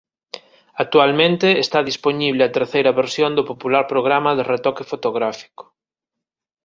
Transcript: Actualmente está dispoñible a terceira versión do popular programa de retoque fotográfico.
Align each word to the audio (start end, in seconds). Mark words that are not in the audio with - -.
Actualmente 0.83 1.47
está 1.63 1.79
dispoñible 1.89 2.41
a 2.43 2.53
terceira 2.57 2.95
versión 3.01 3.31
do 3.37 3.43
popular 3.51 3.83
programa 3.93 4.31
de 4.37 4.47
retoque 4.53 4.83
fotográfico. 4.91 5.63